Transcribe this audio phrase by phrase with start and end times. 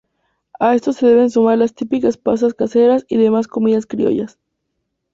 [0.59, 4.39] A estos se deben sumar las típicas pastas caseras y demás comidas criollas.